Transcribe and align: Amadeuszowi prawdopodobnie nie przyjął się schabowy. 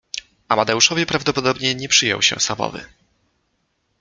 Amadeuszowi 0.49 1.05
prawdopodobnie 1.05 1.75
nie 1.75 1.89
przyjął 1.89 2.21
się 2.21 2.39
schabowy. 2.39 2.83